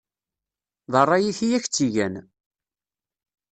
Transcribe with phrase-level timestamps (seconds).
[0.91, 2.15] D ṛṛay-ik i ak-tt-igan.